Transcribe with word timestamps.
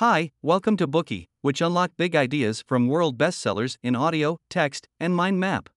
Hi, 0.00 0.30
welcome 0.42 0.76
to 0.76 0.86
Bookey, 0.86 1.28
which 1.40 1.62
unlock 1.62 1.92
big 1.96 2.14
ideas 2.14 2.62
from 2.66 2.86
world 2.86 3.16
bestsellers 3.16 3.78
in 3.82 3.96
audio, 3.96 4.36
text, 4.50 4.88
and 5.00 5.16
mind 5.16 5.40
map. 5.40 5.70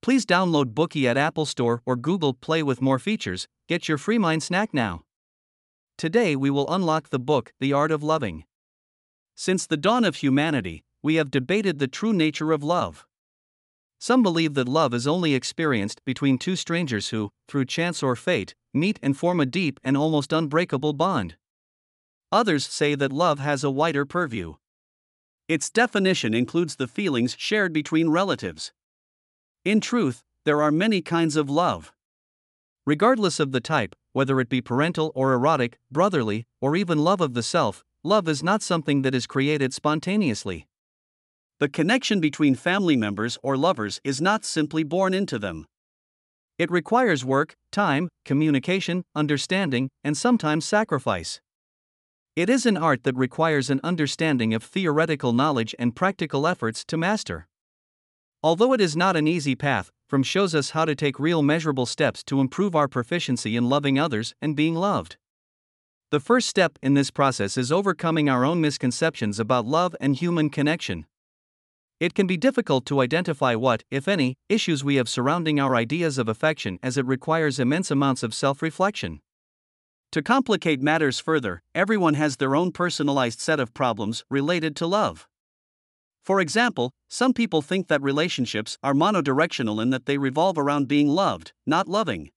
Please 0.00 0.24
download 0.24 0.66
Bookey 0.66 1.06
at 1.06 1.16
Apple 1.16 1.44
Store 1.44 1.82
or 1.84 1.96
Google 1.96 2.32
Play 2.32 2.62
with 2.62 2.80
more 2.80 3.00
features. 3.00 3.48
Get 3.68 3.88
your 3.88 3.98
free 3.98 4.18
mind 4.18 4.44
snack 4.44 4.72
now. 4.72 5.02
Today 5.98 6.36
we 6.36 6.48
will 6.48 6.72
unlock 6.72 7.08
the 7.08 7.18
book 7.18 7.52
The 7.58 7.72
Art 7.72 7.90
of 7.90 8.04
Loving. 8.04 8.44
Since 9.34 9.66
the 9.66 9.76
dawn 9.76 10.04
of 10.04 10.14
humanity, 10.14 10.84
we 11.02 11.16
have 11.16 11.32
debated 11.32 11.80
the 11.80 11.88
true 11.88 12.12
nature 12.12 12.52
of 12.52 12.62
love. 12.62 13.04
Some 13.98 14.22
believe 14.22 14.54
that 14.54 14.68
love 14.68 14.94
is 14.94 15.08
only 15.08 15.34
experienced 15.34 16.04
between 16.04 16.38
two 16.38 16.54
strangers 16.54 17.08
who, 17.08 17.30
through 17.48 17.64
chance 17.64 18.00
or 18.00 18.14
fate, 18.14 18.54
meet 18.72 19.00
and 19.02 19.16
form 19.16 19.40
a 19.40 19.46
deep 19.46 19.80
and 19.82 19.96
almost 19.96 20.32
unbreakable 20.32 20.92
bond. 20.92 21.34
Others 22.34 22.66
say 22.66 22.96
that 22.96 23.12
love 23.12 23.38
has 23.38 23.62
a 23.62 23.70
wider 23.70 24.04
purview. 24.04 24.54
Its 25.46 25.70
definition 25.70 26.34
includes 26.34 26.74
the 26.74 26.88
feelings 26.88 27.36
shared 27.38 27.72
between 27.72 28.08
relatives. 28.08 28.72
In 29.64 29.80
truth, 29.80 30.24
there 30.44 30.60
are 30.60 30.72
many 30.72 31.00
kinds 31.00 31.36
of 31.36 31.48
love. 31.48 31.92
Regardless 32.84 33.38
of 33.38 33.52
the 33.52 33.60
type, 33.60 33.94
whether 34.14 34.40
it 34.40 34.48
be 34.48 34.60
parental 34.60 35.12
or 35.14 35.32
erotic, 35.32 35.78
brotherly, 35.92 36.44
or 36.60 36.74
even 36.74 36.98
love 36.98 37.20
of 37.20 37.34
the 37.34 37.42
self, 37.44 37.84
love 38.02 38.26
is 38.28 38.42
not 38.42 38.62
something 38.62 39.02
that 39.02 39.14
is 39.14 39.28
created 39.28 39.72
spontaneously. 39.72 40.66
The 41.60 41.68
connection 41.68 42.18
between 42.18 42.56
family 42.56 42.96
members 42.96 43.38
or 43.44 43.56
lovers 43.56 44.00
is 44.02 44.20
not 44.20 44.44
simply 44.44 44.82
born 44.82 45.14
into 45.14 45.38
them. 45.38 45.66
It 46.58 46.68
requires 46.68 47.24
work, 47.24 47.54
time, 47.70 48.08
communication, 48.24 49.04
understanding, 49.14 49.88
and 50.02 50.16
sometimes 50.16 50.64
sacrifice. 50.64 51.40
It 52.36 52.50
is 52.50 52.66
an 52.66 52.76
art 52.76 53.04
that 53.04 53.14
requires 53.14 53.70
an 53.70 53.80
understanding 53.84 54.54
of 54.54 54.64
theoretical 54.64 55.32
knowledge 55.32 55.72
and 55.78 55.94
practical 55.94 56.48
efforts 56.48 56.84
to 56.86 56.96
master. 56.96 57.46
Although 58.42 58.72
it 58.72 58.80
is 58.80 58.96
not 58.96 59.14
an 59.14 59.28
easy 59.28 59.54
path, 59.54 59.92
Fromm 60.08 60.24
shows 60.24 60.52
us 60.52 60.70
how 60.70 60.84
to 60.84 60.96
take 60.96 61.20
real 61.20 61.42
measurable 61.42 61.86
steps 61.86 62.24
to 62.24 62.40
improve 62.40 62.74
our 62.74 62.88
proficiency 62.88 63.56
in 63.56 63.68
loving 63.68 64.00
others 64.00 64.34
and 64.42 64.56
being 64.56 64.74
loved. 64.74 65.16
The 66.10 66.18
first 66.18 66.48
step 66.48 66.76
in 66.82 66.94
this 66.94 67.12
process 67.12 67.56
is 67.56 67.70
overcoming 67.70 68.28
our 68.28 68.44
own 68.44 68.60
misconceptions 68.60 69.38
about 69.38 69.64
love 69.64 69.94
and 70.00 70.16
human 70.16 70.50
connection. 70.50 71.06
It 72.00 72.14
can 72.14 72.26
be 72.26 72.36
difficult 72.36 72.84
to 72.86 73.00
identify 73.00 73.54
what, 73.54 73.84
if 73.92 74.08
any, 74.08 74.34
issues 74.48 74.82
we 74.82 74.96
have 74.96 75.08
surrounding 75.08 75.60
our 75.60 75.76
ideas 75.76 76.18
of 76.18 76.28
affection 76.28 76.80
as 76.82 76.98
it 76.98 77.06
requires 77.06 77.60
immense 77.60 77.92
amounts 77.92 78.24
of 78.24 78.34
self 78.34 78.60
reflection. 78.60 79.20
To 80.14 80.22
complicate 80.22 80.80
matters 80.80 81.18
further, 81.18 81.60
everyone 81.74 82.14
has 82.14 82.36
their 82.36 82.54
own 82.54 82.70
personalized 82.70 83.40
set 83.40 83.58
of 83.58 83.74
problems 83.74 84.24
related 84.30 84.76
to 84.76 84.86
love. 84.86 85.26
For 86.22 86.40
example, 86.40 86.92
some 87.08 87.32
people 87.32 87.62
think 87.62 87.88
that 87.88 88.00
relationships 88.00 88.78
are 88.80 88.94
monodirectional 88.94 89.82
in 89.82 89.90
that 89.90 90.06
they 90.06 90.16
revolve 90.16 90.56
around 90.56 90.86
being 90.86 91.08
loved, 91.08 91.52
not 91.66 91.88
loving. 91.88 92.30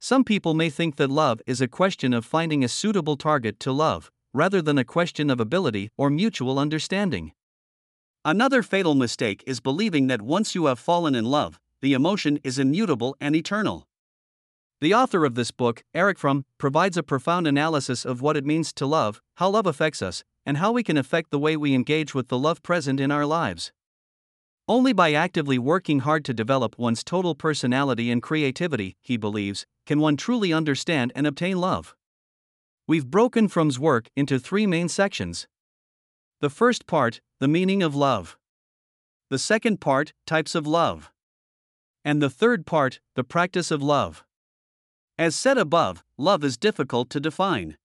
Some 0.00 0.22
people 0.22 0.52
may 0.52 0.68
think 0.68 0.96
that 0.96 1.08
love 1.08 1.40
is 1.46 1.62
a 1.62 1.66
question 1.66 2.12
of 2.12 2.26
finding 2.26 2.62
a 2.62 2.68
suitable 2.68 3.16
target 3.16 3.58
to 3.60 3.72
love, 3.72 4.10
rather 4.34 4.60
than 4.60 4.76
a 4.76 4.84
question 4.84 5.30
of 5.30 5.40
ability 5.40 5.88
or 5.96 6.10
mutual 6.10 6.58
understanding. 6.58 7.32
Another 8.22 8.62
fatal 8.62 8.94
mistake 8.94 9.42
is 9.46 9.60
believing 9.60 10.08
that 10.08 10.20
once 10.20 10.54
you 10.54 10.66
have 10.66 10.78
fallen 10.78 11.14
in 11.14 11.24
love, 11.24 11.58
the 11.80 11.94
emotion 11.94 12.38
is 12.44 12.58
immutable 12.58 13.16
and 13.18 13.34
eternal. 13.34 13.88
The 14.82 14.94
author 14.94 15.24
of 15.24 15.36
this 15.36 15.52
book, 15.52 15.84
Erich 15.94 16.18
Fromm, 16.18 16.44
provides 16.58 16.96
a 16.96 17.04
profound 17.04 17.46
analysis 17.46 18.04
of 18.04 18.20
what 18.20 18.36
it 18.36 18.44
means 18.44 18.72
to 18.72 18.84
love, 18.84 19.22
how 19.36 19.48
love 19.48 19.64
affects 19.64 20.02
us, 20.02 20.24
and 20.44 20.56
how 20.56 20.72
we 20.72 20.82
can 20.82 20.96
affect 20.96 21.30
the 21.30 21.38
way 21.38 21.56
we 21.56 21.72
engage 21.72 22.16
with 22.16 22.26
the 22.26 22.36
love 22.36 22.64
present 22.64 22.98
in 22.98 23.12
our 23.12 23.24
lives. 23.24 23.70
Only 24.66 24.92
by 24.92 25.12
actively 25.12 25.56
working 25.56 26.00
hard 26.00 26.24
to 26.24 26.34
develop 26.34 26.80
one's 26.80 27.04
total 27.04 27.36
personality 27.36 28.10
and 28.10 28.20
creativity, 28.20 28.96
he 29.00 29.16
believes, 29.16 29.66
can 29.86 30.00
one 30.00 30.16
truly 30.16 30.52
understand 30.52 31.12
and 31.14 31.28
obtain 31.28 31.58
love. 31.58 31.94
We've 32.88 33.06
broken 33.06 33.46
Fromm's 33.46 33.78
work 33.78 34.08
into 34.16 34.40
three 34.40 34.66
main 34.66 34.88
sections. 34.88 35.46
The 36.40 36.50
first 36.50 36.88
part, 36.88 37.20
the 37.38 37.46
meaning 37.46 37.84
of 37.84 37.94
love. 37.94 38.36
The 39.30 39.38
second 39.38 39.80
part, 39.80 40.12
types 40.26 40.56
of 40.56 40.66
love. 40.66 41.12
And 42.04 42.20
the 42.20 42.28
third 42.28 42.66
part, 42.66 42.98
the 43.14 43.22
practice 43.22 43.70
of 43.70 43.80
love. 43.80 44.24
As 45.22 45.36
said 45.36 45.56
above, 45.56 46.02
love 46.18 46.42
is 46.42 46.56
difficult 46.56 47.08
to 47.10 47.20
define. 47.20 47.76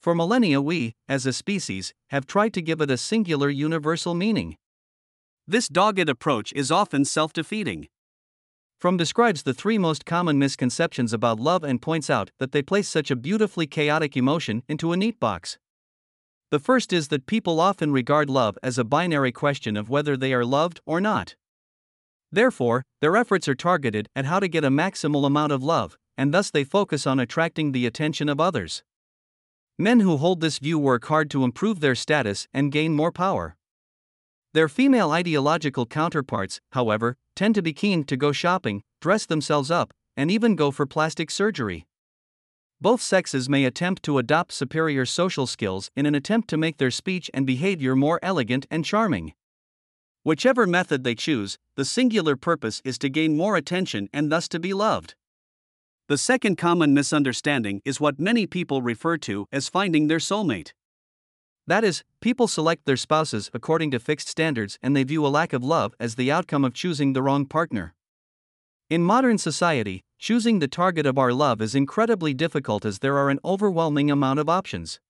For 0.00 0.14
millennia, 0.14 0.62
we, 0.62 0.94
as 1.08 1.26
a 1.26 1.32
species, 1.32 1.92
have 2.10 2.28
tried 2.28 2.54
to 2.54 2.62
give 2.62 2.80
it 2.80 2.92
a 2.92 2.96
singular 2.96 3.50
universal 3.50 4.14
meaning. 4.14 4.56
This 5.48 5.66
dogged 5.66 6.08
approach 6.08 6.52
is 6.52 6.70
often 6.70 7.04
self 7.06 7.32
defeating. 7.32 7.88
Fromm 8.78 8.96
describes 8.96 9.42
the 9.42 9.52
three 9.52 9.78
most 9.78 10.06
common 10.06 10.38
misconceptions 10.38 11.12
about 11.12 11.40
love 11.40 11.64
and 11.64 11.82
points 11.82 12.08
out 12.08 12.30
that 12.38 12.52
they 12.52 12.62
place 12.62 12.88
such 12.88 13.10
a 13.10 13.16
beautifully 13.16 13.66
chaotic 13.66 14.16
emotion 14.16 14.62
into 14.68 14.92
a 14.92 14.96
neat 14.96 15.18
box. 15.18 15.58
The 16.52 16.60
first 16.60 16.92
is 16.92 17.08
that 17.08 17.26
people 17.26 17.58
often 17.58 17.90
regard 17.90 18.30
love 18.30 18.56
as 18.62 18.78
a 18.78 18.84
binary 18.84 19.32
question 19.32 19.76
of 19.76 19.90
whether 19.90 20.16
they 20.16 20.32
are 20.32 20.44
loved 20.44 20.80
or 20.86 21.00
not. 21.00 21.34
Therefore, 22.30 22.84
their 23.00 23.16
efforts 23.16 23.48
are 23.48 23.56
targeted 23.56 24.08
at 24.14 24.26
how 24.26 24.38
to 24.38 24.46
get 24.46 24.62
a 24.62 24.70
maximal 24.70 25.26
amount 25.26 25.50
of 25.50 25.64
love, 25.64 25.98
and 26.16 26.32
thus 26.32 26.50
they 26.50 26.64
focus 26.64 27.06
on 27.06 27.20
attracting 27.20 27.72
the 27.72 27.86
attention 27.86 28.28
of 28.28 28.40
others. 28.40 28.82
Men 29.78 30.00
who 30.00 30.16
hold 30.16 30.40
this 30.40 30.58
view 30.58 30.78
work 30.78 31.06
hard 31.06 31.30
to 31.30 31.44
improve 31.44 31.80
their 31.80 31.94
status 31.94 32.46
and 32.54 32.70
gain 32.70 32.94
more 32.94 33.10
power. 33.10 33.56
Their 34.52 34.68
female 34.68 35.10
ideological 35.10 35.86
counterparts, 35.86 36.60
however, 36.72 37.16
tend 37.34 37.56
to 37.56 37.62
be 37.62 37.72
keen 37.72 38.04
to 38.04 38.16
go 38.16 38.30
shopping, 38.30 38.82
dress 39.00 39.26
themselves 39.26 39.70
up, 39.70 39.92
and 40.16 40.30
even 40.30 40.54
go 40.54 40.70
for 40.70 40.86
plastic 40.86 41.30
surgery. 41.30 41.86
Both 42.80 43.02
sexes 43.02 43.48
may 43.48 43.64
attempt 43.64 44.02
to 44.04 44.18
adopt 44.18 44.52
superior 44.52 45.06
social 45.06 45.46
skills 45.46 45.90
in 45.96 46.06
an 46.06 46.14
attempt 46.14 46.48
to 46.50 46.56
make 46.56 46.76
their 46.76 46.90
speech 46.90 47.30
and 47.34 47.46
behavior 47.46 47.96
more 47.96 48.20
elegant 48.22 48.66
and 48.70 48.84
charming. 48.84 49.32
Whichever 50.22 50.66
method 50.66 51.02
they 51.02 51.14
choose, 51.14 51.58
the 51.76 51.84
singular 51.84 52.36
purpose 52.36 52.80
is 52.84 52.96
to 52.98 53.08
gain 53.08 53.36
more 53.36 53.56
attention 53.56 54.08
and 54.12 54.30
thus 54.30 54.48
to 54.48 54.60
be 54.60 54.72
loved. 54.72 55.14
The 56.06 56.18
second 56.18 56.58
common 56.58 56.92
misunderstanding 56.92 57.80
is 57.86 57.98
what 57.98 58.20
many 58.20 58.46
people 58.46 58.82
refer 58.82 59.16
to 59.18 59.46
as 59.50 59.70
finding 59.70 60.06
their 60.06 60.18
soulmate. 60.18 60.74
That 61.66 61.82
is, 61.82 62.04
people 62.20 62.46
select 62.46 62.84
their 62.84 62.98
spouses 62.98 63.50
according 63.54 63.90
to 63.92 63.98
fixed 63.98 64.28
standards 64.28 64.78
and 64.82 64.94
they 64.94 65.02
view 65.04 65.26
a 65.26 65.28
lack 65.28 65.54
of 65.54 65.64
love 65.64 65.94
as 65.98 66.16
the 66.16 66.30
outcome 66.30 66.62
of 66.62 66.74
choosing 66.74 67.14
the 67.14 67.22
wrong 67.22 67.46
partner. 67.46 67.94
In 68.90 69.02
modern 69.02 69.38
society, 69.38 70.02
choosing 70.18 70.58
the 70.58 70.68
target 70.68 71.06
of 71.06 71.16
our 71.16 71.32
love 71.32 71.62
is 71.62 71.74
incredibly 71.74 72.34
difficult 72.34 72.84
as 72.84 72.98
there 72.98 73.16
are 73.16 73.30
an 73.30 73.40
overwhelming 73.42 74.10
amount 74.10 74.40
of 74.40 74.48
options. 74.50 75.00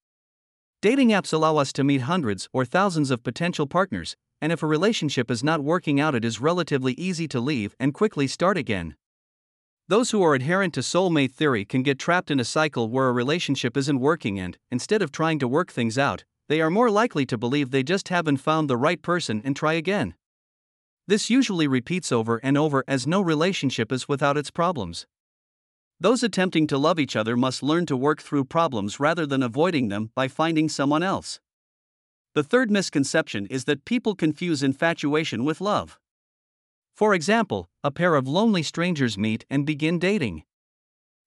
Dating 0.81 1.09
apps 1.09 1.32
allow 1.32 1.56
us 1.56 1.72
to 1.72 1.82
meet 1.82 2.03
hundreds 2.03 2.49
or 2.53 2.65
thousands 2.65 3.11
of 3.11 3.25
potential 3.25 3.66
partners, 3.66 4.15
and 4.41 4.53
if 4.53 4.62
a 4.62 4.69
relationship 4.69 5.28
is 5.28 5.43
not 5.43 5.65
working 5.65 5.99
out, 5.99 6.15
it 6.15 6.25
is 6.25 6.41
relatively 6.41 6.93
easy 6.93 7.26
to 7.26 7.41
leave 7.41 7.75
and 7.81 7.93
quickly 7.93 8.28
start 8.28 8.56
again. 8.56 8.94
Those 9.87 10.12
who 10.12 10.22
are 10.22 10.34
adherent 10.34 10.72
to 10.75 10.81
soulmate 10.81 11.33
theory 11.33 11.67
can 11.67 11.83
get 11.83 11.99
trapped 11.99 12.31
in 12.31 12.41
a 12.41 12.45
cycle 12.45 12.89
where 12.89 13.09
a 13.09 13.12
relationship 13.12 13.77
isn't 13.77 14.00
working, 14.00 14.39
and, 14.41 14.56
instead 14.71 15.03
of 15.03 15.12
trying 15.12 15.39
to 15.41 15.49
work 15.49 15.71
things 15.71 15.99
out, 15.99 16.25
they 16.49 16.62
are 16.62 16.71
more 16.71 16.91
likely 16.91 17.27
to 17.27 17.37
believe 17.37 17.71
they 17.71 17.83
just 17.83 18.09
haven't 18.09 18.39
found 18.39 18.69
the 18.71 18.78
right 18.78 19.03
person 19.03 19.43
and 19.44 19.55
try 19.55 19.75
again. 19.75 20.15
This 21.06 21.28
usually 21.28 21.67
repeats 21.67 22.11
over 22.11 22.41
and 22.43 22.56
over 22.56 22.83
as 22.89 23.06
no 23.06 23.21
relationship 23.21 23.93
is 23.93 24.09
without 24.09 24.39
its 24.39 24.50
problems. 24.50 25.06
Those 26.00 26.23
attempting 26.23 26.67
to 26.69 26.78
love 26.78 26.99
each 26.99 27.15
other 27.15 27.37
must 27.37 27.62
learn 27.62 27.84
to 27.87 27.97
work 27.97 28.23
through 28.23 28.47
problems 28.47 28.99
rather 28.99 29.27
than 29.27 29.43
avoiding 29.43 29.89
them 29.89 30.11
by 30.15 30.28
finding 30.28 30.71
someone 30.71 31.03
else. 31.03 31.41
The 32.35 32.43
third 32.43 32.70
misconception 32.70 33.47
is 33.47 33.64
that 33.64 33.85
people 33.85 34.14
confuse 34.14 34.62
infatuation 34.62 35.44
with 35.44 35.61
love. 35.61 35.99
For 36.94 37.12
example, 37.12 37.69
a 37.82 37.91
pair 37.91 38.14
of 38.14 38.29
lonely 38.29 38.62
strangers 38.62 39.19
meet 39.19 39.44
and 39.50 39.67
begin 39.67 39.99
dating. 39.99 40.44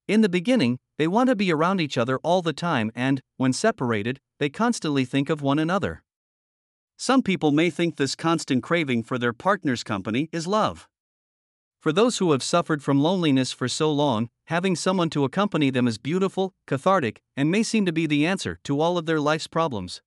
In 0.07 0.21
the 0.21 0.29
beginning, 0.29 0.79
they 0.97 1.07
want 1.07 1.27
to 1.27 1.35
be 1.35 1.51
around 1.51 1.81
each 1.81 1.97
other 1.97 2.19
all 2.19 2.41
the 2.41 2.53
time, 2.53 2.89
and, 2.95 3.21
when 3.35 3.51
separated, 3.51 4.21
they 4.39 4.49
constantly 4.49 5.03
think 5.03 5.29
of 5.29 5.41
one 5.41 5.59
another. 5.59 6.03
Some 6.95 7.21
people 7.21 7.51
may 7.51 7.69
think 7.69 7.97
this 7.97 8.15
constant 8.15 8.63
craving 8.63 9.03
for 9.03 9.17
their 9.17 9.33
partner's 9.33 9.83
company 9.83 10.29
is 10.31 10.47
love. 10.47 10.87
For 11.81 11.91
those 11.91 12.17
who 12.17 12.31
have 12.31 12.41
suffered 12.41 12.81
from 12.81 13.01
loneliness 13.01 13.51
for 13.51 13.67
so 13.67 13.91
long, 13.91 14.29
having 14.45 14.75
someone 14.75 15.09
to 15.11 15.25
accompany 15.25 15.69
them 15.69 15.87
is 15.87 15.97
beautiful, 15.97 16.53
cathartic, 16.65 17.21
and 17.35 17.51
may 17.51 17.61
seem 17.61 17.85
to 17.85 17.91
be 17.91 18.07
the 18.07 18.25
answer 18.25 18.57
to 18.63 18.79
all 18.79 18.97
of 18.97 19.05
their 19.05 19.19
life's 19.19 19.47
problems. 19.47 20.01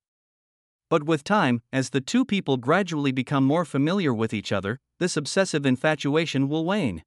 But 0.89 1.03
with 1.03 1.23
time, 1.23 1.61
as 1.71 1.91
the 1.91 2.01
two 2.01 2.25
people 2.25 2.57
gradually 2.57 3.13
become 3.13 3.45
more 3.45 3.63
familiar 3.63 4.13
with 4.13 4.33
each 4.33 4.51
other, 4.51 4.79
this 5.01 5.17
obsessive 5.17 5.65
infatuation 5.65 6.47
will 6.47 6.63
wane. 6.63 7.03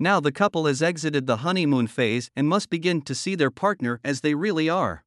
Now 0.00 0.18
the 0.18 0.32
couple 0.32 0.66
has 0.66 0.82
exited 0.82 1.28
the 1.28 1.36
honeymoon 1.36 1.86
phase 1.86 2.32
and 2.34 2.48
must 2.48 2.68
begin 2.68 3.00
to 3.02 3.14
see 3.14 3.36
their 3.36 3.52
partner 3.52 4.00
as 4.02 4.22
they 4.22 4.34
really 4.34 4.68
are. 4.68 5.04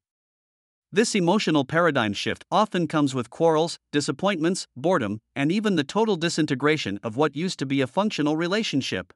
This 0.90 1.14
emotional 1.14 1.66
paradigm 1.66 2.14
shift 2.14 2.46
often 2.50 2.88
comes 2.88 3.14
with 3.14 3.28
quarrels, 3.28 3.78
disappointments, 3.92 4.66
boredom, 4.74 5.20
and 5.36 5.52
even 5.52 5.76
the 5.76 5.84
total 5.84 6.16
disintegration 6.16 6.98
of 7.02 7.18
what 7.18 7.36
used 7.36 7.58
to 7.58 7.66
be 7.66 7.82
a 7.82 7.86
functional 7.86 8.34
relationship. 8.34 9.12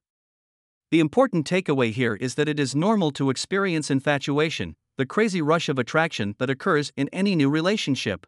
The 0.91 1.01
important 1.01 1.49
takeaway 1.49 1.91
here 1.91 2.17
is 2.17 2.35
that 2.35 2.51
it 2.51 2.61
is 2.61 2.77
normal 2.77 3.13
to 3.13 3.31
experience 3.31 3.91
infatuation, 3.91 4.77
the 4.99 5.07
crazy 5.07 5.41
rush 5.41 5.71
of 5.71 5.79
attraction 5.79 6.35
that 6.39 6.51
occurs 6.51 6.93
in 6.99 7.09
any 7.15 7.35
new 7.35 7.49
relationship. 7.49 8.27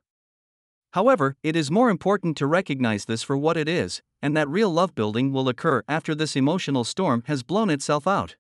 However, 0.94 1.37
it 1.43 1.56
is 1.56 1.70
more 1.70 1.91
important 1.91 2.38
to 2.38 2.47
recognize 2.47 3.05
this 3.05 3.23
for 3.23 3.37
what 3.37 3.58
it 3.58 3.69
is, 3.69 4.00
and 4.22 4.36
that 4.36 4.48
real 4.48 4.70
love 4.70 4.94
building 4.94 5.32
will 5.32 5.48
occur 5.48 5.82
after 5.88 6.14
this 6.14 6.36
emotional 6.36 6.84
storm 6.84 7.22
has 7.26 7.42
blown 7.42 7.70
itself 7.70 8.06
out. 8.06 8.36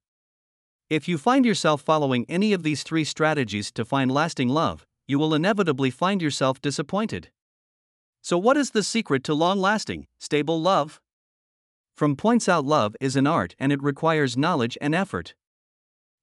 If 0.88 1.08
you 1.08 1.18
find 1.18 1.44
yourself 1.44 1.82
following 1.82 2.24
any 2.28 2.52
of 2.52 2.62
these 2.62 2.82
three 2.82 3.04
strategies 3.04 3.72
to 3.72 3.84
find 3.84 4.10
lasting 4.10 4.48
love, 4.48 4.86
you 5.08 5.18
will 5.18 5.34
inevitably 5.34 5.90
find 5.90 6.22
yourself 6.22 6.60
disappointed. 6.60 7.30
So, 8.22 8.38
what 8.38 8.56
is 8.56 8.70
the 8.70 8.82
secret 8.82 9.22
to 9.24 9.34
long 9.34 9.58
lasting, 9.58 10.06
stable 10.18 10.60
love? 10.60 11.00
Fromm 11.96 12.16
points 12.16 12.48
out 12.48 12.64
love 12.64 12.94
is 13.00 13.16
an 13.16 13.26
art 13.26 13.54
and 13.58 13.72
it 13.72 13.82
requires 13.82 14.36
knowledge 14.36 14.76
and 14.80 14.94
effort. 14.94 15.34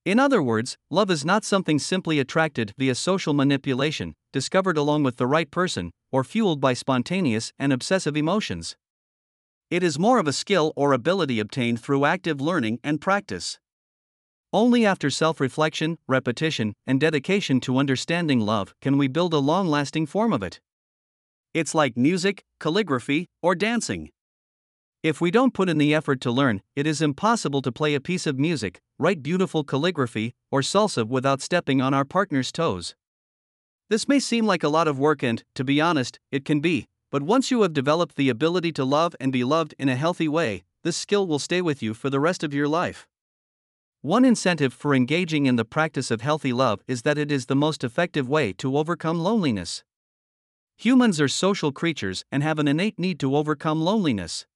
In 0.05 0.19
other 0.19 0.43
words, 0.43 0.77
love 0.91 1.09
is 1.09 1.23
not 1.23 1.45
something 1.45 1.79
simply 1.79 2.19
attracted 2.19 2.73
via 2.77 2.93
social 2.93 3.33
manipulation, 3.33 4.15
discovered 4.33 4.77
along 4.77 5.03
with 5.03 5.15
the 5.15 5.27
right 5.27 5.49
person, 5.49 5.91
or 6.11 6.25
fueled 6.25 6.59
by 6.59 6.73
spontaneous 6.73 7.53
and 7.57 7.71
obsessive 7.71 8.17
emotions. 8.17 8.75
It 9.73 9.81
is 9.81 9.97
more 9.97 10.19
of 10.19 10.27
a 10.27 10.33
skill 10.33 10.71
or 10.75 10.93
ability 10.93 11.39
obtained 11.39 11.81
through 11.81 12.05
active 12.05 12.39
learning 12.39 12.77
and 12.83 13.01
practice. 13.01 13.57
Only 14.53 14.85
after 14.85 15.09
self 15.09 15.39
reflection, 15.39 15.97
repetition, 16.07 16.75
and 16.85 17.01
dedication 17.01 17.59
to 17.61 17.79
understanding 17.79 18.39
love 18.39 18.75
can 18.81 18.99
we 18.99 19.07
build 19.07 19.33
a 19.33 19.39
long 19.39 19.67
lasting 19.67 20.05
form 20.05 20.31
of 20.31 20.43
it. 20.43 20.61
It's 21.55 21.73
like 21.73 21.97
music, 21.97 22.43
calligraphy, 22.59 23.29
or 23.41 23.55
dancing. 23.55 24.11
If 25.01 25.19
we 25.19 25.31
don't 25.31 25.55
put 25.55 25.69
in 25.69 25.79
the 25.79 25.95
effort 25.95 26.21
to 26.21 26.29
learn, 26.29 26.61
it 26.75 26.85
is 26.85 27.01
impossible 27.01 27.63
to 27.63 27.71
play 27.71 27.95
a 27.95 27.99
piece 27.99 28.27
of 28.27 28.37
music, 28.37 28.79
write 28.99 29.23
beautiful 29.23 29.63
calligraphy, 29.63 30.35
or 30.51 30.61
salsa 30.61 31.03
without 31.03 31.41
stepping 31.41 31.81
on 31.81 31.95
our 31.95 32.05
partner's 32.05 32.51
toes. 32.51 32.93
This 33.89 34.07
may 34.07 34.19
seem 34.19 34.45
like 34.45 34.61
a 34.61 34.69
lot 34.69 34.87
of 34.87 34.99
work, 34.99 35.23
and, 35.23 35.43
to 35.55 35.63
be 35.63 35.81
honest, 35.81 36.19
it 36.31 36.45
can 36.45 36.59
be, 36.59 36.85
but 37.13 37.21
once 37.21 37.51
you 37.51 37.61
have 37.61 37.73
developed 37.73 38.15
the 38.15 38.27
ability 38.27 38.71
to 38.71 38.83
love 38.83 39.15
and 39.19 39.31
be 39.31 39.43
loved 39.43 39.75
in 39.77 39.87
a 39.87 39.95
healthy 39.95 40.27
way, 40.27 40.63
this 40.83 40.97
skill 40.97 41.27
will 41.27 41.37
stay 41.37 41.61
with 41.61 41.83
you 41.83 41.93
for 41.93 42.09
the 42.09 42.19
rest 42.19 42.43
of 42.43 42.55
your 42.55 42.67
life. 42.67 43.07
One 44.01 44.25
incentive 44.25 44.73
for 44.73 44.95
engaging 44.95 45.45
in 45.45 45.55
the 45.55 45.63
practice 45.63 46.09
of 46.09 46.21
healthy 46.21 46.51
love 46.51 46.81
is 46.87 47.03
that 47.03 47.19
it 47.19 47.31
is 47.31 47.45
the 47.45 47.55
most 47.55 47.83
effective 47.83 48.27
way 48.27 48.51
to 48.53 48.75
overcome 48.75 49.19
loneliness. 49.19 49.83
Humans 50.77 51.21
are 51.21 51.27
social 51.27 51.71
creatures 51.71 52.25
and 52.31 52.41
have 52.41 52.57
an 52.57 52.67
innate 52.67 52.97
need 52.97 53.19
to 53.19 53.35
overcome 53.35 53.79
loneliness. 53.79 54.47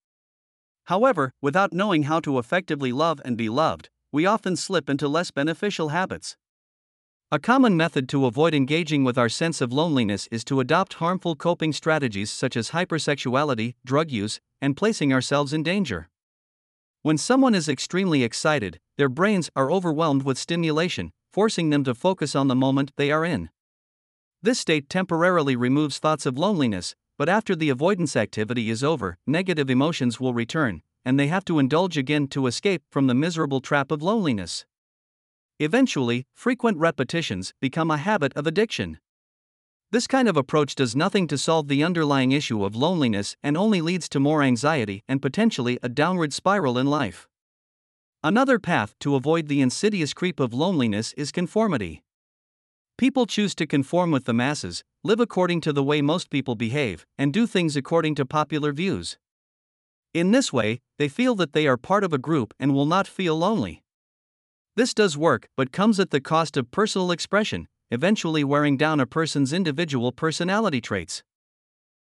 However, 0.86 1.34
without 1.40 1.74
knowing 1.74 2.04
how 2.04 2.20
to 2.22 2.40
effectively 2.40 2.92
love 2.92 3.22
and 3.24 3.38
be 3.38 3.50
loved, 3.50 3.92
we 4.12 4.26
often 4.26 4.56
slip 4.56 4.90
into 4.90 5.08
less 5.08 5.30
beneficial 5.30 5.90
habits. 5.90 6.38
A 7.30 7.40
common 7.40 7.76
method 7.76 8.08
to 8.10 8.26
avoid 8.26 8.54
engaging 8.54 9.04
with 9.04 9.18
our 9.18 9.28
sense 9.28 9.60
of 9.60 9.74
loneliness 9.74 10.30
is 10.32 10.46
to 10.46 10.62
adopt 10.62 10.94
harmful 10.94 11.36
coping 11.36 11.74
strategies 11.74 12.32
such 12.32 12.56
as 12.56 12.70
hypersexuality, 12.70 13.76
drug 13.84 14.12
use, 14.12 14.40
and 14.62 14.78
placing 14.78 15.12
ourselves 15.12 15.52
in 15.52 15.62
danger. 15.62 16.08
When 17.02 17.18
someone 17.18 17.54
is 17.54 17.68
extremely 17.68 18.24
excited, 18.24 18.80
their 18.96 19.10
brains 19.10 19.50
are 19.58 19.70
overwhelmed 19.70 20.24
with 20.24 20.38
stimulation, 20.38 21.12
forcing 21.34 21.70
them 21.70 21.84
to 21.84 21.94
focus 21.94 22.34
on 22.34 22.48
the 22.48 22.56
moment 22.56 22.94
they 22.96 23.12
are 23.12 23.26
in. 23.26 23.50
This 24.42 24.60
state 24.60 24.90
temporarily 24.90 25.58
removes 25.58 26.00
thoughts 26.00 26.26
of 26.26 26.38
loneliness, 26.38 26.96
but 27.18 27.28
after 27.28 27.58
the 27.58 27.70
avoidance 27.70 28.16
activity 28.16 28.70
is 28.70 28.86
over, 28.86 29.18
negative 29.28 29.70
emotions 29.70 30.18
will 30.18 30.34
return, 30.34 30.82
and 31.04 31.20
they 31.20 31.28
have 31.28 31.44
to 31.44 31.60
indulge 31.60 31.98
again 31.98 32.30
to 32.30 32.48
escape 32.48 32.84
from 32.90 33.08
the 33.08 33.14
miserable 33.14 33.60
trap 33.60 33.92
of 33.92 34.02
loneliness. 34.02 34.66
Eventually, 35.60 36.26
frequent 36.34 36.78
repetitions 36.78 37.54
become 37.60 37.90
a 37.90 37.98
habit 37.98 38.32
of 38.36 38.46
addiction. 38.46 39.00
This 39.90 40.06
kind 40.06 40.28
of 40.28 40.38
approach 40.38 40.76
does 40.76 40.96
nothing 40.96 41.28
to 41.28 41.38
solve 41.38 41.68
the 41.68 41.84
underlying 41.84 42.32
issue 42.32 42.64
of 42.64 42.76
loneliness 42.76 43.36
and 43.42 43.58
only 43.58 43.82
leads 43.82 44.08
to 44.10 44.20
more 44.20 44.44
anxiety 44.44 45.04
and 45.08 45.22
potentially 45.22 45.80
a 45.82 45.90
downward 45.90 46.34
spiral 46.34 46.78
in 46.78 46.88
life. 46.88 47.28
Another 48.24 48.60
path 48.60 48.94
to 49.00 49.16
avoid 49.16 49.48
the 49.48 49.62
insidious 49.62 50.14
creep 50.14 50.40
of 50.40 50.54
loneliness 50.54 51.14
is 51.14 51.32
conformity. 51.32 52.04
People 52.98 53.26
choose 53.26 53.56
to 53.56 53.66
conform 53.66 54.12
with 54.12 54.26
the 54.26 54.34
masses, 54.34 54.84
live 55.04 55.20
according 55.20 55.62
to 55.62 55.72
the 55.72 55.84
way 55.84 56.02
most 56.02 56.30
people 56.30 56.56
behave, 56.56 57.06
and 57.18 57.32
do 57.32 57.48
things 57.48 57.76
according 57.76 58.16
to 58.16 58.26
popular 58.26 58.74
views. 58.74 59.18
In 60.14 60.32
this 60.32 60.52
way, 60.52 60.82
they 60.98 61.08
feel 61.08 61.36
that 61.36 61.54
they 61.54 61.68
are 61.68 61.78
part 61.78 62.04
of 62.04 62.12
a 62.12 62.18
group 62.18 62.54
and 62.60 62.74
will 62.74 62.86
not 62.86 63.08
feel 63.08 63.38
lonely. 63.38 63.84
This 64.78 64.94
does 64.94 65.18
work, 65.18 65.48
but 65.58 65.72
comes 65.72 66.00
at 66.00 66.12
the 66.12 66.22
cost 66.22 66.56
of 66.56 66.70
personal 66.70 67.10
expression, 67.10 67.68
eventually 67.90 68.44
wearing 68.44 68.78
down 68.78 69.00
a 69.00 69.08
person's 69.08 69.52
individual 69.52 70.12
personality 70.12 70.82
traits. 70.82 71.24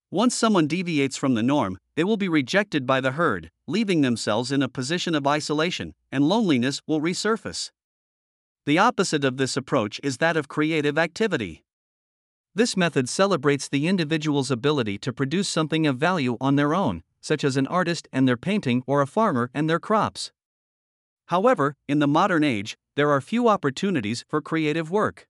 Once 0.10 0.34
someone 0.34 0.68
deviates 0.68 1.18
from 1.18 1.34
the 1.34 1.44
norm, 1.44 1.78
they 1.98 2.06
will 2.06 2.16
be 2.16 2.30
rejected 2.30 2.88
by 2.88 3.02
the 3.02 3.12
herd, 3.12 3.50
leaving 3.68 4.00
themselves 4.00 4.54
in 4.54 4.64
a 4.64 4.70
position 4.70 5.14
of 5.16 5.28
isolation, 5.28 5.94
and 6.14 6.24
loneliness 6.24 6.80
will 6.88 7.02
resurface. 7.02 7.72
The 8.66 8.78
opposite 8.78 9.26
of 9.26 9.36
this 9.36 9.58
approach 9.58 10.00
is 10.02 10.20
that 10.20 10.38
of 10.38 10.48
creative 10.48 10.98
activity. 10.98 11.66
This 12.56 12.78
method 12.78 13.10
celebrates 13.10 13.68
the 13.68 13.86
individual's 13.86 14.50
ability 14.50 14.98
to 15.00 15.12
produce 15.12 15.50
something 15.50 15.86
of 15.86 15.98
value 15.98 16.38
on 16.40 16.56
their 16.56 16.74
own, 16.74 17.04
such 17.20 17.44
as 17.44 17.58
an 17.58 17.68
artist 17.68 18.08
and 18.14 18.30
their 18.30 18.38
painting 18.38 18.82
or 18.88 19.02
a 19.02 19.08
farmer 19.08 19.52
and 19.54 19.70
their 19.70 19.80
crops. 19.80 20.32
However, 21.32 21.78
in 21.88 22.00
the 22.00 22.10
modern 22.10 22.44
age, 22.44 22.78
there 22.98 23.10
are 23.10 23.22
few 23.22 23.48
opportunities 23.48 24.26
for 24.28 24.42
creative 24.42 24.92
work. 24.92 25.30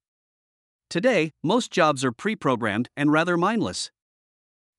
Today, 0.90 1.30
most 1.44 1.70
jobs 1.70 2.04
are 2.04 2.12
pre 2.12 2.36
programmed 2.36 2.90
and 2.98 3.12
rather 3.12 3.38
mindless. 3.38 3.92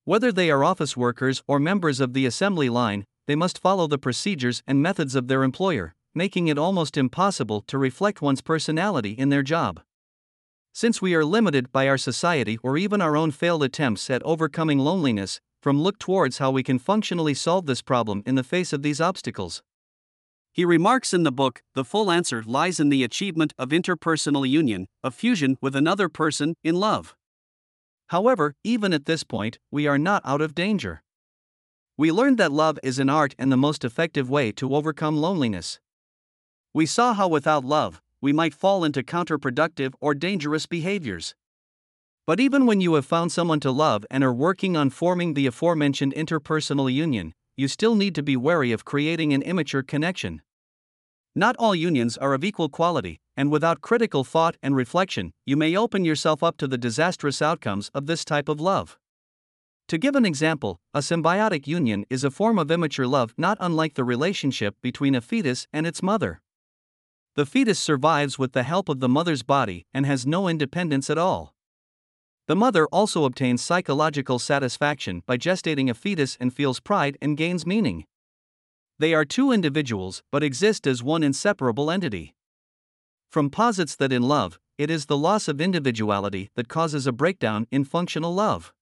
Whether 0.04 0.32
they 0.32 0.50
are 0.50 0.64
office 0.64 0.96
workers 0.96 1.40
or 1.46 1.60
members 1.60 2.00
of 2.00 2.12
the 2.12 2.26
assembly 2.26 2.68
line, 2.68 3.04
they 3.28 3.36
must 3.36 3.60
follow 3.60 3.86
the 3.86 3.98
procedures 3.98 4.64
and 4.66 4.82
methods 4.82 5.14
of 5.14 5.28
their 5.28 5.44
employer, 5.44 5.94
making 6.12 6.48
it 6.48 6.58
almost 6.58 6.96
impossible 6.96 7.60
to 7.68 7.78
reflect 7.78 8.20
one's 8.20 8.42
personality 8.42 9.12
in 9.12 9.28
their 9.28 9.44
job. 9.44 9.80
Since 10.72 11.00
we 11.00 11.14
are 11.14 11.24
limited 11.24 11.70
by 11.70 11.86
our 11.86 11.98
society 11.98 12.58
or 12.64 12.76
even 12.76 13.00
our 13.00 13.16
own 13.16 13.30
failed 13.30 13.62
attempts 13.62 14.10
at 14.10 14.24
overcoming 14.24 14.80
loneliness, 14.80 15.40
Fromm 15.62 15.80
look 15.80 16.00
towards 16.00 16.38
how 16.38 16.50
we 16.50 16.64
can 16.64 16.80
functionally 16.80 17.34
solve 17.34 17.66
this 17.66 17.80
problem 17.80 18.24
in 18.26 18.34
the 18.34 18.42
face 18.42 18.72
of 18.72 18.82
these 18.82 19.00
obstacles. 19.00 19.62
He 20.54 20.66
remarks 20.66 21.14
in 21.14 21.22
the 21.22 21.32
book 21.32 21.62
the 21.74 21.84
full 21.84 22.10
answer 22.10 22.42
lies 22.44 22.78
in 22.78 22.90
the 22.90 23.02
achievement 23.02 23.54
of 23.58 23.70
interpersonal 23.70 24.46
union, 24.46 24.86
a 25.02 25.10
fusion 25.10 25.56
with 25.62 25.74
another 25.74 26.10
person 26.10 26.56
in 26.62 26.74
love. 26.74 27.16
However, 28.08 28.54
even 28.62 28.92
at 28.92 29.06
this 29.06 29.24
point, 29.24 29.58
we 29.70 29.86
are 29.86 29.96
not 29.96 30.20
out 30.26 30.42
of 30.42 30.54
danger. 30.54 31.02
We 31.96 32.12
learned 32.12 32.36
that 32.36 32.52
love 32.52 32.78
is 32.82 32.98
an 32.98 33.08
art 33.08 33.34
and 33.38 33.50
the 33.50 33.56
most 33.56 33.82
effective 33.82 34.28
way 34.28 34.52
to 34.52 34.74
overcome 34.74 35.16
loneliness. 35.16 35.80
We 36.74 36.84
saw 36.84 37.14
how 37.14 37.28
without 37.28 37.64
love, 37.64 38.02
we 38.20 38.34
might 38.34 38.52
fall 38.52 38.84
into 38.84 39.02
counterproductive 39.02 39.94
or 40.00 40.14
dangerous 40.14 40.66
behaviors. 40.66 41.34
But 42.26 42.40
even 42.40 42.66
when 42.66 42.82
you 42.82 42.94
have 42.94 43.06
found 43.06 43.32
someone 43.32 43.60
to 43.60 43.70
love 43.70 44.04
and 44.10 44.22
are 44.22 44.34
working 44.34 44.76
on 44.76 44.90
forming 44.90 45.32
the 45.32 45.46
aforementioned 45.46 46.12
interpersonal 46.14 46.92
union, 46.92 47.32
you 47.62 47.68
still 47.68 47.94
need 47.94 48.12
to 48.16 48.24
be 48.24 48.36
wary 48.36 48.72
of 48.72 48.84
creating 48.84 49.32
an 49.32 49.40
immature 49.40 49.84
connection. 49.84 50.42
Not 51.32 51.54
all 51.60 51.76
unions 51.76 52.18
are 52.18 52.34
of 52.34 52.42
equal 52.42 52.68
quality, 52.68 53.20
and 53.36 53.52
without 53.52 53.80
critical 53.80 54.24
thought 54.24 54.56
and 54.64 54.74
reflection, 54.74 55.32
you 55.46 55.56
may 55.56 55.76
open 55.76 56.04
yourself 56.04 56.42
up 56.42 56.56
to 56.56 56.66
the 56.66 56.76
disastrous 56.76 57.40
outcomes 57.40 57.88
of 57.94 58.06
this 58.06 58.24
type 58.24 58.48
of 58.48 58.60
love. 58.60 58.98
To 59.86 59.96
give 59.96 60.16
an 60.16 60.26
example, 60.26 60.80
a 60.92 60.98
symbiotic 60.98 61.68
union 61.68 62.04
is 62.10 62.24
a 62.24 62.32
form 62.32 62.58
of 62.58 62.68
immature 62.68 63.06
love 63.06 63.32
not 63.38 63.58
unlike 63.60 63.94
the 63.94 64.02
relationship 64.02 64.74
between 64.82 65.14
a 65.14 65.20
fetus 65.20 65.68
and 65.72 65.86
its 65.86 66.02
mother. 66.02 66.42
The 67.36 67.46
fetus 67.46 67.78
survives 67.78 68.40
with 68.40 68.54
the 68.54 68.64
help 68.64 68.88
of 68.88 68.98
the 68.98 69.08
mother's 69.08 69.44
body 69.44 69.86
and 69.94 70.04
has 70.04 70.26
no 70.26 70.48
independence 70.48 71.08
at 71.08 71.16
all. 71.16 71.51
The 72.48 72.56
mother 72.56 72.86
also 72.86 73.24
obtains 73.24 73.62
psychological 73.62 74.38
satisfaction 74.38 75.22
by 75.26 75.38
gestating 75.38 75.88
a 75.88 75.94
fetus 75.94 76.36
and 76.40 76.52
feels 76.52 76.80
pride 76.80 77.16
and 77.22 77.36
gains 77.36 77.64
meaning. 77.64 78.04
They 78.98 79.14
are 79.14 79.24
two 79.24 79.52
individuals 79.52 80.22
but 80.30 80.42
exist 80.42 80.86
as 80.86 81.02
one 81.02 81.22
inseparable 81.22 81.90
entity. 81.90 82.34
Fromm 83.30 83.50
posits 83.50 83.96
that 83.96 84.12
in 84.12 84.22
love, 84.22 84.58
it 84.76 84.90
is 84.90 85.06
the 85.06 85.16
loss 85.16 85.48
of 85.48 85.60
individuality 85.60 86.50
that 86.56 86.68
causes 86.68 87.06
a 87.06 87.12
breakdown 87.12 87.66
in 87.70 87.84
functional 87.84 88.34
love. 88.34 88.72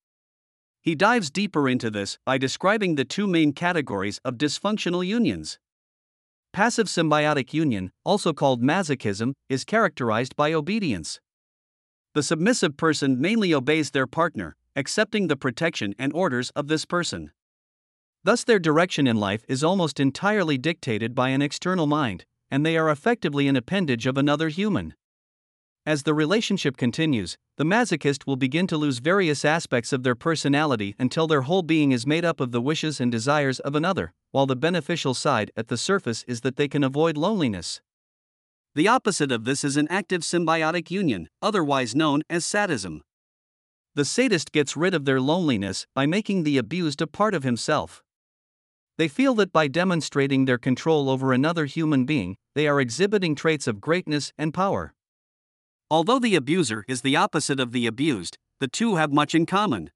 He 0.83 0.95
dives 0.95 1.31
deeper 1.31 1.69
into 1.69 1.91
this 1.91 2.19
by 2.25 2.39
describing 2.39 2.95
the 2.95 3.05
two 3.05 3.27
main 3.27 3.53
categories 3.53 4.19
of 4.25 4.39
dysfunctional 4.39 5.07
unions. 5.07 5.59
Passive 6.53 6.87
symbiotic 6.87 7.53
union, 7.53 7.93
also 8.05 8.33
called 8.33 8.63
masochism, 8.63 9.35
is 9.49 9.65
characterized 9.65 10.35
by 10.37 10.53
obedience. 10.53 11.21
The 12.13 12.23
submissive 12.25 12.77
person 12.77 13.21
mainly 13.21 13.55
obeys 13.55 13.93
their 13.93 14.09
partner, 14.09 14.57
accepting 14.75 15.29
the 15.29 15.37
protection 15.37 15.95
and 15.97 16.13
orders 16.13 16.51
of 16.51 16.67
this 16.67 16.85
person. 16.85 17.31
Thus, 18.25 18.43
their 18.43 18.59
direction 18.59 19.07
in 19.07 19.17
life 19.17 19.45
is 19.49 19.63
almost 19.63 20.01
entirely 20.01 20.59
dictated 20.59 21.15
by 21.15 21.29
an 21.29 21.41
external 21.41 21.87
mind, 21.87 22.25
and 22.51 22.67
they 22.67 22.77
are 22.77 22.91
effectively 22.91 23.47
an 23.47 23.55
appendage 23.55 24.07
of 24.07 24.19
another 24.19 24.49
human. 24.49 24.95
As 25.87 26.03
the 26.03 26.13
relationship 26.13 26.77
continues, 26.77 27.39
the 27.57 27.65
masochist 27.65 28.27
will 28.27 28.37
begin 28.37 28.67
to 28.67 28.77
lose 28.77 28.99
various 28.99 29.45
aspects 29.45 29.93
of 29.93 30.03
their 30.03 30.17
personality 30.17 30.95
until 30.99 31.27
their 31.27 31.43
whole 31.43 31.63
being 31.63 31.93
is 31.93 32.07
made 32.07 32.25
up 32.25 32.41
of 32.41 32.53
the 32.53 32.61
wishes 32.61 33.01
and 33.01 33.11
desires 33.11 33.61
of 33.61 33.75
another, 33.75 34.13
while 34.33 34.47
the 34.47 34.57
beneficial 34.57 35.15
side 35.15 35.51
at 35.57 35.69
the 35.69 35.79
surface 35.79 36.25
is 36.27 36.41
that 36.41 36.57
they 36.57 36.69
can 36.69 36.85
avoid 36.85 37.17
loneliness. 37.17 37.81
The 38.81 38.89
opposite 38.89 39.31
of 39.31 39.45
this 39.45 39.63
is 39.63 39.77
an 39.77 39.89
active 39.91 40.23
symbiotic 40.23 40.91
union, 40.91 41.29
otherwise 41.43 41.95
known 41.95 42.23
as 42.31 42.47
sadism. 42.47 43.03
The 43.95 44.07
sadist 44.07 44.53
gets 44.53 44.75
rid 44.75 44.95
of 44.95 45.05
their 45.05 45.21
loneliness 45.21 45.87
by 45.95 46.07
making 46.07 46.45
the 46.45 46.57
abused 46.57 47.03
a 47.03 47.07
part 47.07 47.35
of 47.35 47.43
himself. 47.43 48.03
They 48.97 49.07
feel 49.07 49.35
that 49.35 49.53
by 49.53 49.69
demonstrating 49.69 50.47
their 50.47 50.57
control 50.57 51.11
over 51.11 51.35
another 51.35 51.67
human 51.67 52.07
being, 52.07 52.39
they 52.55 52.67
are 52.67 52.81
exhibiting 52.81 53.35
traits 53.35 53.67
of 53.67 53.83
greatness 53.83 54.33
and 54.39 54.55
power. 54.55 54.95
Although 55.91 56.19
the 56.19 56.35
abuser 56.35 56.87
is 56.89 57.03
the 57.03 57.17
opposite 57.17 57.61
of 57.61 57.73
the 57.73 57.87
abused, 57.87 58.39
the 58.61 58.69
two 58.69 58.97
have 58.97 59.13
much 59.13 59.35
in 59.35 59.45
common. 59.45 59.91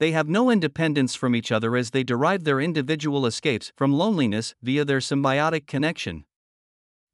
They 0.00 0.10
have 0.10 0.28
no 0.28 0.50
independence 0.50 1.14
from 1.14 1.36
each 1.36 1.52
other 1.52 1.76
as 1.76 1.92
they 1.92 2.02
derive 2.02 2.42
their 2.42 2.60
individual 2.60 3.24
escapes 3.24 3.70
from 3.76 3.92
loneliness 3.92 4.56
via 4.64 4.84
their 4.84 4.98
symbiotic 4.98 5.68
connection. 5.68 6.24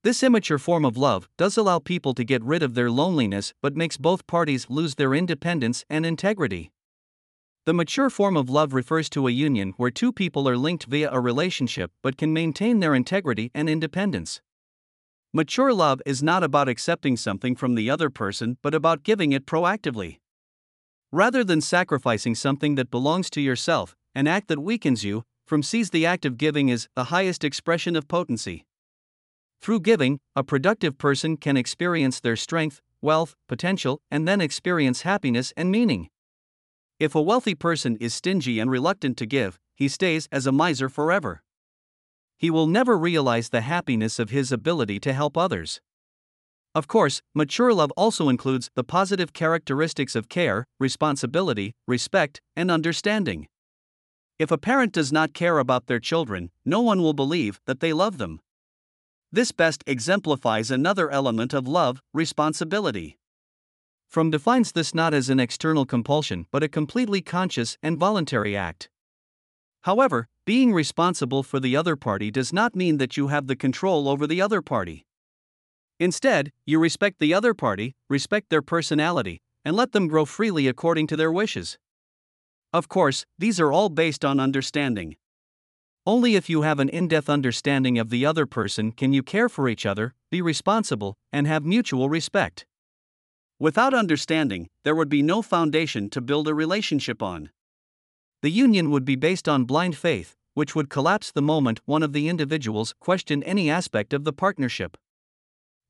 This 0.03 0.23
immature 0.23 0.59
form 0.59 0.87
of 0.87 0.97
love 0.97 1.29
does 1.37 1.59
allow 1.59 1.79
people 1.79 2.15
to 2.15 2.25
get 2.25 2.43
rid 2.43 2.63
of 2.63 2.73
their 2.73 2.91
loneliness 2.91 3.53
but 3.61 3.77
makes 3.77 3.99
both 3.99 4.27
parties 4.27 4.71
lose 4.71 4.95
their 4.95 5.13
independence 5.13 5.85
and 5.91 6.07
integrity. 6.07 6.73
The 7.67 7.75
mature 7.75 8.09
form 8.09 8.35
of 8.35 8.49
love 8.49 8.73
refers 8.73 9.11
to 9.11 9.29
a 9.29 9.31
union 9.31 9.75
where 9.77 9.91
two 9.91 10.11
people 10.11 10.49
are 10.49 10.57
linked 10.57 10.87
via 10.87 11.11
a 11.13 11.21
relationship 11.21 11.93
but 12.03 12.17
can 12.17 12.33
maintain 12.33 12.81
their 12.81 12.95
integrity 12.95 13.51
and 13.55 13.69
independence. 13.69 14.41
Mature 15.35 15.75
love 15.75 16.01
is 16.07 16.23
not 16.23 16.43
about 16.43 16.67
accepting 16.67 17.19
something 17.19 17.55
from 17.55 17.75
the 17.75 17.91
other 17.91 18.09
person 18.09 18.57
but 18.63 18.75
about 18.75 19.03
giving 19.03 19.33
it 19.33 19.45
proactively. 19.45 20.17
Rather 21.13 21.45
than 21.45 21.61
sacrificing 21.61 22.35
something 22.35 22.75
that 22.77 22.91
belongs 22.91 23.29
to 23.29 23.43
yourself, 23.43 23.95
an 24.15 24.27
act 24.27 24.49
that 24.49 24.61
weakens 24.61 25.05
you, 25.05 25.25
Fromm 25.47 25.63
sees 25.63 25.91
the 25.91 26.07
act 26.07 26.25
of 26.25 26.39
giving 26.39 26.71
as 26.71 26.89
the 26.97 27.05
highest 27.05 27.45
expression 27.45 27.97
of 27.97 28.09
potency. 28.09 28.65
Through 29.63 29.81
giving, 29.81 30.21
a 30.35 30.43
productive 30.43 30.97
person 30.97 31.37
can 31.37 31.57
experience 31.57 32.21
their 32.21 32.37
strength, 32.37 32.81
wealth, 33.03 33.37
potential, 33.47 34.01
and 34.11 34.27
then 34.27 34.41
experience 34.41 35.03
happiness 35.03 35.53
and 35.57 35.71
meaning. 35.71 36.09
If 36.99 37.15
a 37.15 37.23
wealthy 37.23 37.55
person 37.55 37.97
is 38.01 38.15
stingy 38.15 38.59
and 38.59 38.71
reluctant 38.71 39.17
to 39.19 39.27
give, 39.27 39.59
he 39.75 39.89
stays 39.89 40.29
as 40.33 40.47
a 40.47 40.53
miser 40.53 40.89
forever. 40.89 41.43
He 42.39 42.51
will 42.51 42.67
never 42.67 42.97
realize 42.97 43.51
the 43.51 43.61
happiness 43.61 44.19
of 44.19 44.31
his 44.31 44.51
ability 44.51 44.99
to 45.01 45.13
help 45.13 45.37
others. 45.37 45.81
Of 46.75 46.89
course, 46.89 47.21
mature 47.35 47.75
love 47.75 47.91
also 47.99 48.29
includes 48.29 48.71
the 48.77 48.85
positive 48.85 49.33
characteristics 49.33 50.15
of 50.15 50.29
care, 50.29 50.67
responsibility, 50.79 51.75
respect, 51.87 52.41
and 52.57 52.71
understanding. 52.71 53.47
If 54.39 54.51
a 54.51 54.59
parent 54.59 54.93
does 54.93 55.13
not 55.13 55.35
care 55.35 55.59
about 55.59 55.87
their 55.87 56.01
children, 56.01 56.51
no 56.65 56.81
one 56.81 57.03
will 57.03 57.13
believe 57.13 57.61
that 57.67 57.81
they 57.81 57.93
love 57.93 58.17
them. 58.17 58.41
This 59.33 59.53
best 59.53 59.85
exemplifies 59.87 60.73
another 60.73 61.09
element 61.09 61.55
of 61.55 61.69
love 61.69 62.03
responsibility. 62.13 63.17
Fromm 64.09 64.31
defines 64.31 64.73
this 64.73 64.93
not 64.93 65.15
as 65.15 65.31
an 65.31 65.39
external 65.39 65.87
compulsion 65.87 66.47
but 66.51 66.65
a 66.65 66.69
completely 66.69 67.21
conscious 67.23 67.79
and 67.81 67.97
voluntary 67.97 68.57
act. 68.57 68.89
However, 69.83 70.27
being 70.45 70.73
responsible 70.73 71.45
for 71.45 71.61
the 71.61 71.77
other 71.77 71.95
party 71.95 72.33
does 72.33 72.53
not 72.53 72.75
mean 72.75 72.99
that 72.99 73.17
you 73.17 73.29
have 73.29 73.47
the 73.47 73.55
control 73.55 74.09
over 74.09 74.27
the 74.27 74.43
other 74.43 74.61
party. 74.61 75.07
Instead, 76.01 76.51
you 76.67 76.81
respect 76.81 77.21
the 77.21 77.33
other 77.33 77.55
party, 77.55 77.95
respect 78.09 78.51
their 78.51 78.63
personality, 78.63 79.43
and 79.65 79.77
let 79.77 79.93
them 79.93 80.09
grow 80.09 80.25
freely 80.25 80.67
according 80.67 81.07
to 81.07 81.17
their 81.17 81.31
wishes. 81.31 81.79
Of 82.73 82.89
course, 82.89 83.27
these 83.39 83.61
are 83.61 83.71
all 83.71 83.91
based 83.91 84.25
on 84.25 84.41
understanding. 84.41 85.17
Only 86.07 86.35
if 86.35 86.49
you 86.49 86.63
have 86.63 86.79
an 86.79 86.89
in 86.89 87.09
depth 87.09 87.29
understanding 87.29 87.99
of 87.99 88.09
the 88.09 88.25
other 88.25 88.47
person 88.47 88.91
can 88.91 89.13
you 89.13 89.23
care 89.23 89.49
for 89.49 89.69
each 89.69 89.85
other, 89.85 90.15
be 90.31 90.41
responsible, 90.41 91.19
and 91.31 91.47
have 91.47 91.65
mutual 91.65 92.09
respect. 92.09 92.65
Without 93.59 93.93
understanding, 93.93 94.71
there 94.83 94.95
would 94.95 95.11
be 95.11 95.23
no 95.23 95.43
foundation 95.43 96.09
to 96.11 96.23
build 96.23 96.49
a 96.49 96.55
relationship 96.55 97.23
on. 97.23 97.51
The 98.41 98.51
union 98.51 98.91
would 98.91 99.05
be 99.05 99.17
based 99.17 99.47
on 99.47 99.65
blind 99.65 99.95
faith, 99.95 100.35
which 100.55 100.75
would 100.75 100.89
collapse 100.89 101.31
the 101.31 101.43
moment 101.43 101.81
one 101.85 102.03
of 102.03 102.15
the 102.15 102.29
individuals 102.29 102.95
questioned 102.99 103.45
any 103.45 103.69
aspect 103.69 104.15
of 104.15 104.25
the 104.25 104.33
partnership. 104.33 104.97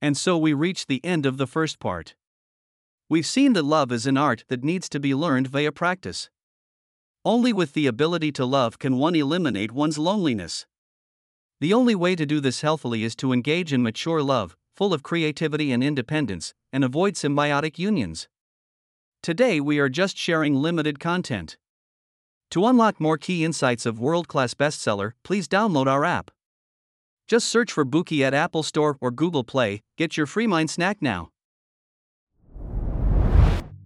And 0.02 0.17
so 0.17 0.37
we 0.37 0.52
reach 0.52 0.87
the 0.87 1.05
end 1.05 1.25
of 1.26 1.37
the 1.37 1.47
first 1.47 1.79
part. 1.79 2.17
We've 3.09 3.26
seen 3.26 3.52
that 3.52 3.64
love 3.64 3.93
is 3.93 4.07
an 4.07 4.17
art 4.17 4.45
that 4.49 4.64
needs 4.64 4.88
to 4.88 4.99
be 4.99 5.14
learned 5.14 5.47
via 5.47 5.71
practice. 5.71 6.31
Only 7.24 7.52
with 7.52 7.74
the 7.74 7.86
ability 7.86 8.32
to 8.32 8.46
love 8.46 8.78
can 8.78 8.96
one 8.96 9.14
eliminate 9.14 9.72
one's 9.72 9.98
loneliness. 9.98 10.66
The 11.60 11.74
only 11.74 11.94
way 11.94 12.16
to 12.16 12.24
do 12.24 12.40
this 12.40 12.62
healthily 12.62 13.04
is 13.04 13.14
to 13.16 13.34
engage 13.34 13.74
in 13.74 13.82
mature 13.82 14.22
love, 14.22 14.56
full 14.74 14.94
of 14.94 15.02
creativity 15.02 15.70
and 15.70 15.84
independence, 15.84 16.54
and 16.72 16.82
avoid 16.82 17.14
symbiotic 17.14 17.78
unions. 17.78 18.26
Today, 19.22 19.60
we 19.60 19.78
are 19.78 19.90
just 19.90 20.16
sharing 20.16 20.54
limited 20.54 20.98
content. 20.98 21.58
To 22.52 22.64
unlock 22.64 22.98
more 22.98 23.18
key 23.18 23.44
insights 23.44 23.84
of 23.84 24.00
world 24.00 24.26
class 24.26 24.54
bestseller, 24.54 25.12
please 25.22 25.46
download 25.46 25.86
our 25.88 26.06
app. 26.06 26.30
Just 27.28 27.48
search 27.48 27.70
for 27.70 27.84
Bookey 27.84 28.22
at 28.22 28.32
Apple 28.32 28.62
Store 28.62 28.96
or 28.98 29.10
Google 29.10 29.44
Play. 29.44 29.82
Get 29.98 30.16
your 30.16 30.26
free 30.26 30.46
mind 30.46 30.70
snack 30.70 31.02
now. 31.02 31.28